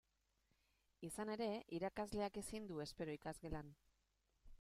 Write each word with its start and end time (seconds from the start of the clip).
Izan 1.07 1.31
ere, 1.35 1.49
irakasleak 1.79 2.39
ezin 2.43 2.65
du 2.71 2.81
espero 2.87 3.15
ikasgelan. 3.19 3.71